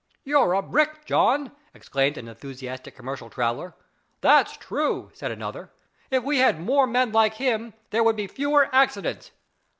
[0.23, 3.75] "You're a brick, John!" exclaimed an enthusiastic commercial traveller.
[4.21, 5.69] "That's true," said another.
[6.09, 9.29] "If we had more men like him, there would be fewer accidents."